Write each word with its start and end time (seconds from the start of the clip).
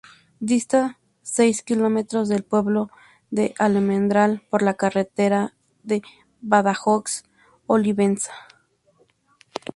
Dista 0.39 0.97
seis 1.21 1.61
kilómetros 1.61 2.27
del 2.27 2.41
pueblo 2.43 2.89
de 3.29 3.53
Almendral 3.59 4.41
por 4.49 4.63
la 4.63 4.73
carretera 4.73 5.53
de 5.83 6.01
Badajoz 6.41 7.21
a 7.23 7.29
Olivenza. 7.67 8.33